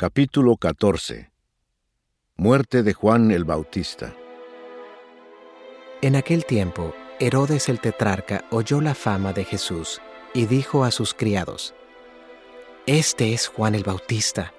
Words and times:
Capítulo 0.00 0.56
14 0.56 1.30
Muerte 2.38 2.82
de 2.82 2.94
Juan 2.94 3.30
el 3.30 3.44
Bautista. 3.44 4.14
En 6.00 6.16
aquel 6.16 6.46
tiempo, 6.46 6.94
Herodes 7.18 7.68
el 7.68 7.80
tetrarca 7.80 8.46
oyó 8.50 8.80
la 8.80 8.94
fama 8.94 9.34
de 9.34 9.44
Jesús 9.44 10.00
y 10.32 10.46
dijo 10.46 10.84
a 10.84 10.90
sus 10.90 11.12
criados, 11.12 11.74
Este 12.86 13.34
es 13.34 13.48
Juan 13.48 13.74
el 13.74 13.84
Bautista, 13.84 14.54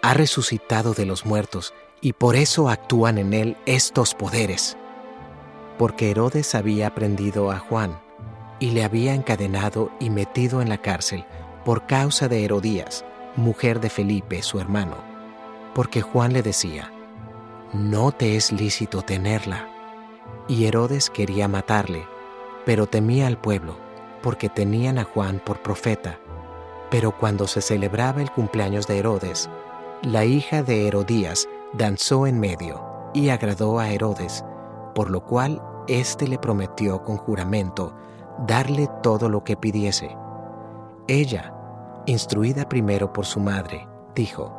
ha 0.00 0.14
resucitado 0.14 0.94
de 0.94 1.04
los 1.04 1.26
muertos 1.26 1.74
y 2.00 2.14
por 2.14 2.34
eso 2.34 2.70
actúan 2.70 3.18
en 3.18 3.34
él 3.34 3.58
estos 3.66 4.14
poderes. 4.14 4.78
Porque 5.76 6.10
Herodes 6.10 6.54
había 6.54 6.94
prendido 6.94 7.50
a 7.50 7.58
Juan 7.58 8.00
y 8.60 8.70
le 8.70 8.82
había 8.82 9.12
encadenado 9.12 9.92
y 10.00 10.08
metido 10.08 10.62
en 10.62 10.70
la 10.70 10.78
cárcel 10.78 11.26
por 11.66 11.86
causa 11.86 12.28
de 12.28 12.46
Herodías, 12.46 13.04
mujer 13.36 13.80
de 13.80 13.90
Felipe, 13.90 14.42
su 14.42 14.60
hermano, 14.60 14.96
porque 15.74 16.02
Juan 16.02 16.32
le 16.32 16.42
decía, 16.42 16.92
no 17.72 18.10
te 18.10 18.36
es 18.36 18.52
lícito 18.52 19.02
tenerla. 19.02 19.68
Y 20.48 20.64
Herodes 20.64 21.10
quería 21.10 21.46
matarle, 21.46 22.06
pero 22.66 22.86
temía 22.86 23.26
al 23.26 23.38
pueblo, 23.38 23.76
porque 24.22 24.48
tenían 24.48 24.98
a 24.98 25.04
Juan 25.04 25.40
por 25.44 25.62
profeta. 25.62 26.18
Pero 26.90 27.16
cuando 27.16 27.46
se 27.46 27.62
celebraba 27.62 28.20
el 28.20 28.30
cumpleaños 28.30 28.86
de 28.86 28.98
Herodes, 28.98 29.48
la 30.02 30.24
hija 30.24 30.62
de 30.62 30.88
Herodías 30.88 31.48
danzó 31.72 32.26
en 32.26 32.40
medio 32.40 32.84
y 33.14 33.28
agradó 33.28 33.78
a 33.78 33.90
Herodes, 33.90 34.44
por 34.94 35.10
lo 35.10 35.24
cual 35.24 35.62
éste 35.86 36.26
le 36.26 36.38
prometió 36.38 37.02
con 37.02 37.16
juramento 37.16 37.94
darle 38.46 38.88
todo 39.02 39.28
lo 39.28 39.44
que 39.44 39.56
pidiese. 39.56 40.16
Ella, 41.06 41.54
instruida 42.06 42.68
primero 42.68 43.12
por 43.12 43.26
su 43.26 43.40
madre, 43.40 43.88
dijo, 44.14 44.56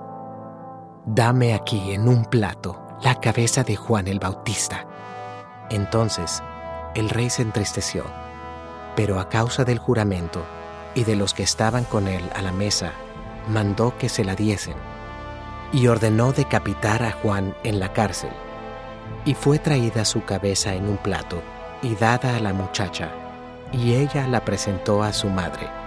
Dame 1.05 1.53
aquí 1.53 1.93
en 1.93 2.07
un 2.07 2.25
plato 2.25 2.79
la 3.01 3.15
cabeza 3.15 3.63
de 3.63 3.75
Juan 3.75 4.07
el 4.07 4.20
Bautista. 4.20 4.85
Entonces 5.70 6.43
el 6.93 7.09
rey 7.09 7.29
se 7.29 7.41
entristeció, 7.41 8.03
pero 8.95 9.20
a 9.20 9.29
causa 9.29 9.63
del 9.63 9.79
juramento 9.79 10.45
y 10.93 11.03
de 11.03 11.15
los 11.15 11.33
que 11.33 11.43
estaban 11.43 11.85
con 11.85 12.07
él 12.07 12.23
a 12.35 12.41
la 12.41 12.51
mesa, 12.51 12.91
mandó 13.48 13.98
que 13.98 14.09
se 14.09 14.23
la 14.23 14.35
diesen, 14.35 14.76
y 15.71 15.87
ordenó 15.87 16.33
decapitar 16.33 17.01
a 17.03 17.11
Juan 17.11 17.55
en 17.63 17.79
la 17.79 17.93
cárcel. 17.93 18.31
Y 19.26 19.33
fue 19.33 19.57
traída 19.57 20.05
su 20.05 20.23
cabeza 20.26 20.73
en 20.73 20.87
un 20.87 20.98
plato 20.98 21.41
y 21.81 21.95
dada 21.95 22.35
a 22.35 22.39
la 22.39 22.53
muchacha, 22.53 23.09
y 23.71 23.93
ella 23.93 24.27
la 24.27 24.43
presentó 24.43 25.01
a 25.01 25.13
su 25.13 25.29
madre. 25.29 25.80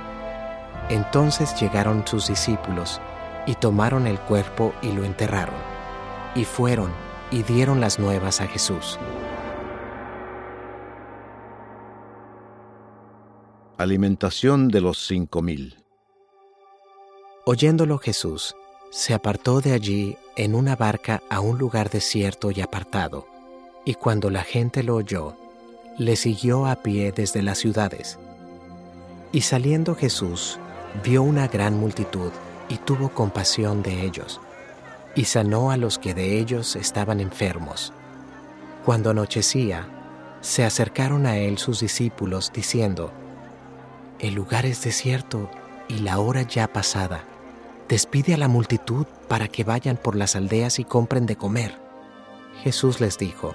Entonces 0.89 1.59
llegaron 1.61 2.07
sus 2.07 2.29
discípulos 2.29 3.01
y 3.47 3.55
tomaron 3.55 4.07
el 4.07 4.19
cuerpo 4.21 4.75
y 4.83 4.93
lo 4.93 5.05
enterraron, 5.05 5.55
y 6.35 6.45
fueron 6.45 6.91
y 7.31 7.43
dieron 7.43 7.81
las 7.81 7.99
nuevas 7.99 8.41
a 8.41 8.47
Jesús. 8.47 8.99
Alimentación 13.77 14.69
de 14.69 14.81
los 14.81 15.07
cinco 15.07 15.43
mil 15.43 15.77
Oyéndolo 17.45 17.99
Jesús, 17.99 18.55
se 18.91 19.13
apartó 19.13 19.61
de 19.61 19.73
allí 19.73 20.17
en 20.37 20.55
una 20.55 20.77
barca 20.77 21.23
a 21.29 21.41
un 21.41 21.59
lugar 21.59 21.91
desierto 21.91 22.51
y 22.51 22.61
apartado, 22.61 23.27
y 23.85 23.95
cuando 23.95 24.31
la 24.31 24.45
gente 24.45 24.83
lo 24.83 24.95
oyó, 24.95 25.37
le 25.99 26.17
siguió 26.17 26.67
a 26.67 26.77
pie 26.77 27.13
desde 27.13 27.43
las 27.43 27.59
ciudades. 27.59 28.19
Y 29.33 29.43
saliendo 29.43 29.95
Jesús, 29.95 30.59
vio 31.03 31.23
una 31.23 31.49
gran 31.49 31.79
multitud 31.79 32.31
y 32.69 32.77
tuvo 32.77 33.09
compasión 33.09 33.83
de 33.83 34.03
ellos, 34.05 34.41
y 35.15 35.25
sanó 35.25 35.71
a 35.71 35.77
los 35.77 35.99
que 35.99 36.15
de 36.15 36.39
ellos 36.39 36.77
estaban 36.77 37.21
enfermos. 37.21 37.93
Cuando 38.85 39.11
anochecía, 39.11 39.89
se 40.41 40.65
acercaron 40.65 41.27
a 41.27 41.39
él 41.39 41.59
sus 41.59 41.81
discípulos 41.81 42.53
diciendo, 42.53 43.13
El 44.19 44.35
lugar 44.35 44.67
es 44.67 44.83
desierto 44.85 45.51
y 45.89 46.01
la 46.01 46.19
hora 46.19 46.43
ya 46.43 46.73
pasada. 46.73 47.25
Despide 47.89 48.35
a 48.35 48.39
la 48.39 48.49
multitud 48.49 49.07
para 49.29 49.49
que 49.49 49.65
vayan 49.65 49.97
por 49.97 50.17
las 50.17 50.37
aldeas 50.37 50.79
y 50.79 50.85
compren 50.85 51.27
de 51.27 51.37
comer. 51.37 51.79
Jesús 52.63 53.01
les 53.01 53.19
dijo, 53.19 53.55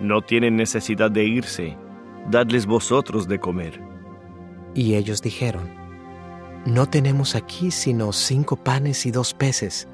No 0.00 0.22
tienen 0.22 0.56
necesidad 0.56 1.10
de 1.10 1.24
irse, 1.24 1.76
dadles 2.30 2.66
vosotros 2.66 3.28
de 3.28 3.38
comer. 3.38 3.80
Y 4.74 4.94
ellos 4.94 5.20
dijeron, 5.20 5.81
No 6.64 6.86
tenemos 6.88 7.34
aquí 7.34 7.70
sino 7.70 8.12
cinco 8.12 8.56
panes 8.56 9.04
y 9.06 9.10
dos 9.10 9.34
peces. 9.34 9.88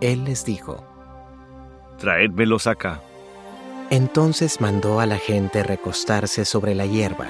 Él 0.00 0.24
les 0.24 0.44
dijo, 0.44 0.84
Traédmelos 1.98 2.66
acá. 2.66 3.00
Entonces 3.90 4.60
mandó 4.60 5.00
a 5.00 5.06
la 5.06 5.18
gente 5.18 5.62
recostarse 5.62 6.44
sobre 6.44 6.74
la 6.74 6.86
hierba, 6.86 7.28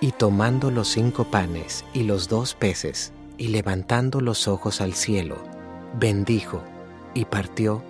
y 0.00 0.12
tomando 0.12 0.70
los 0.70 0.88
cinco 0.88 1.24
panes 1.24 1.84
y 1.94 2.02
los 2.02 2.28
dos 2.28 2.54
peces, 2.54 3.12
y 3.38 3.48
levantando 3.48 4.20
los 4.20 4.48
ojos 4.48 4.80
al 4.80 4.94
cielo, 4.94 5.36
bendijo, 5.98 6.62
y 7.14 7.24
partió, 7.24 7.82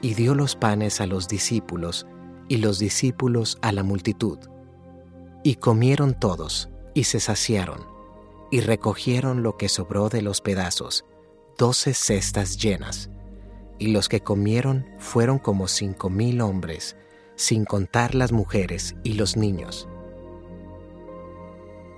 y 0.00 0.14
dio 0.14 0.34
los 0.34 0.54
panes 0.54 1.00
a 1.00 1.06
los 1.06 1.28
discípulos, 1.28 2.06
y 2.48 2.58
los 2.58 2.78
discípulos 2.78 3.58
a 3.62 3.72
la 3.72 3.82
multitud. 3.82 4.38
Y 5.42 5.56
comieron 5.56 6.14
todos, 6.14 6.68
y 6.94 7.04
se 7.04 7.20
saciaron, 7.20 7.95
y 8.56 8.60
recogieron 8.62 9.42
lo 9.42 9.58
que 9.58 9.68
sobró 9.68 10.08
de 10.08 10.22
los 10.22 10.40
pedazos, 10.40 11.04
doce 11.58 11.92
cestas 11.92 12.56
llenas. 12.56 13.10
Y 13.78 13.88
los 13.88 14.08
que 14.08 14.22
comieron 14.22 14.86
fueron 14.98 15.38
como 15.38 15.68
cinco 15.68 16.08
mil 16.08 16.40
hombres, 16.40 16.96
sin 17.34 17.66
contar 17.66 18.14
las 18.14 18.32
mujeres 18.32 18.96
y 19.02 19.12
los 19.12 19.36
niños. 19.36 19.86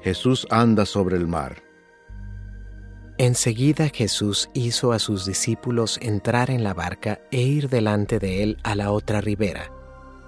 Jesús 0.02 0.48
anda 0.50 0.84
sobre 0.84 1.16
el 1.16 1.28
mar. 1.28 1.62
Enseguida 3.18 3.88
Jesús 3.88 4.50
hizo 4.52 4.90
a 4.90 4.98
sus 4.98 5.26
discípulos 5.26 5.96
entrar 6.02 6.50
en 6.50 6.64
la 6.64 6.74
barca 6.74 7.20
e 7.30 7.40
ir 7.40 7.68
delante 7.68 8.18
de 8.18 8.42
él 8.42 8.58
a 8.64 8.74
la 8.74 8.90
otra 8.90 9.20
ribera, 9.20 9.70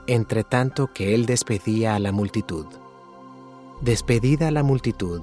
entre 0.06 0.44
tanto 0.44 0.92
que 0.92 1.12
él 1.12 1.26
despedía 1.26 1.97
a 1.97 1.98
la 1.98 2.12
multitud. 2.12 2.66
Despedida 3.80 4.52
la 4.52 4.62
multitud, 4.62 5.22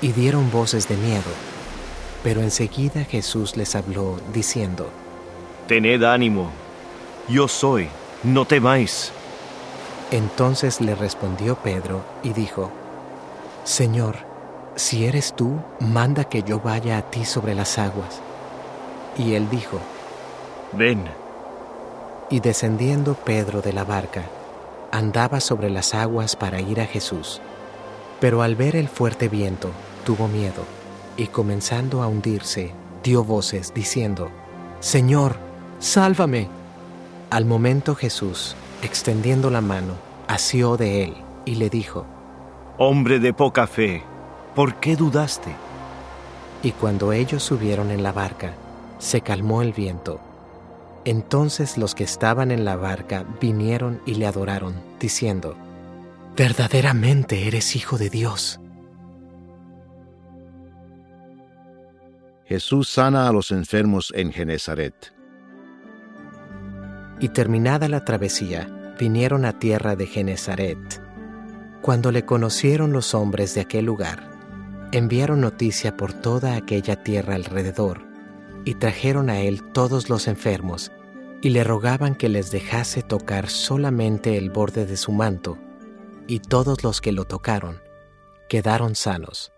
Y 0.00 0.12
dieron 0.12 0.50
voces 0.50 0.88
de 0.88 0.96
miedo. 0.96 1.30
Pero 2.22 2.42
enseguida 2.42 3.04
Jesús 3.04 3.56
les 3.56 3.74
habló, 3.74 4.18
diciendo, 4.32 4.90
Tened 5.66 6.02
ánimo, 6.02 6.50
yo 7.28 7.48
soy, 7.48 7.88
no 8.22 8.44
temáis. 8.44 9.12
Entonces 10.10 10.80
le 10.80 10.94
respondió 10.94 11.56
Pedro 11.56 12.02
y 12.22 12.32
dijo, 12.32 12.70
Señor, 13.64 14.16
si 14.76 15.04
eres 15.04 15.34
tú, 15.34 15.60
manda 15.80 16.24
que 16.24 16.42
yo 16.42 16.60
vaya 16.60 16.98
a 16.98 17.02
ti 17.02 17.24
sobre 17.24 17.54
las 17.54 17.78
aguas. 17.78 18.20
Y 19.18 19.34
él 19.34 19.50
dijo, 19.50 19.78
Ven. 20.72 21.04
Y 22.30 22.40
descendiendo 22.40 23.14
Pedro 23.14 23.60
de 23.60 23.72
la 23.72 23.84
barca, 23.84 24.22
andaba 24.90 25.40
sobre 25.40 25.70
las 25.70 25.94
aguas 25.94 26.36
para 26.36 26.60
ir 26.60 26.80
a 26.80 26.86
Jesús. 26.86 27.40
Pero 28.20 28.42
al 28.42 28.56
ver 28.56 28.76
el 28.76 28.88
fuerte 28.88 29.28
viento, 29.28 29.70
tuvo 30.08 30.26
miedo, 30.26 30.64
y 31.18 31.26
comenzando 31.26 32.02
a 32.02 32.08
hundirse, 32.08 32.72
dio 33.04 33.24
voces, 33.24 33.74
diciendo, 33.74 34.30
Señor, 34.80 35.36
sálvame. 35.80 36.48
Al 37.28 37.44
momento 37.44 37.94
Jesús, 37.94 38.56
extendiendo 38.80 39.50
la 39.50 39.60
mano, 39.60 39.92
asió 40.26 40.78
de 40.78 41.04
él 41.04 41.14
y 41.44 41.56
le 41.56 41.68
dijo, 41.68 42.06
Hombre 42.78 43.18
de 43.18 43.34
poca 43.34 43.66
fe, 43.66 44.02
¿por 44.54 44.76
qué 44.76 44.96
dudaste? 44.96 45.54
Y 46.62 46.72
cuando 46.72 47.12
ellos 47.12 47.42
subieron 47.42 47.90
en 47.90 48.02
la 48.02 48.12
barca, 48.12 48.54
se 48.98 49.20
calmó 49.20 49.60
el 49.60 49.74
viento. 49.74 50.20
Entonces 51.04 51.76
los 51.76 51.94
que 51.94 52.04
estaban 52.04 52.50
en 52.50 52.64
la 52.64 52.76
barca 52.76 53.26
vinieron 53.42 54.00
y 54.06 54.14
le 54.14 54.26
adoraron, 54.26 54.74
diciendo, 54.98 55.54
Verdaderamente 56.34 57.46
eres 57.46 57.76
hijo 57.76 57.98
de 57.98 58.08
Dios. 58.08 58.58
Jesús 62.48 62.88
sana 62.88 63.28
a 63.28 63.32
los 63.32 63.50
enfermos 63.50 64.10
en 64.16 64.32
Genezaret. 64.32 65.12
Y 67.20 67.28
terminada 67.28 67.88
la 67.88 68.06
travesía, 68.06 68.94
vinieron 68.98 69.44
a 69.44 69.58
tierra 69.58 69.96
de 69.96 70.06
Genezaret. 70.06 70.78
Cuando 71.82 72.10
le 72.10 72.24
conocieron 72.24 72.90
los 72.90 73.12
hombres 73.12 73.54
de 73.54 73.60
aquel 73.60 73.84
lugar, 73.84 74.30
enviaron 74.92 75.42
noticia 75.42 75.94
por 75.98 76.14
toda 76.14 76.56
aquella 76.56 77.02
tierra 77.02 77.34
alrededor, 77.34 78.00
y 78.64 78.76
trajeron 78.76 79.28
a 79.28 79.40
él 79.40 79.62
todos 79.72 80.08
los 80.08 80.26
enfermos, 80.26 80.90
y 81.42 81.50
le 81.50 81.64
rogaban 81.64 82.14
que 82.14 82.30
les 82.30 82.50
dejase 82.50 83.02
tocar 83.02 83.50
solamente 83.50 84.38
el 84.38 84.48
borde 84.48 84.86
de 84.86 84.96
su 84.96 85.12
manto, 85.12 85.58
y 86.26 86.38
todos 86.38 86.82
los 86.82 87.02
que 87.02 87.12
lo 87.12 87.26
tocaron 87.26 87.82
quedaron 88.48 88.94
sanos. 88.94 89.52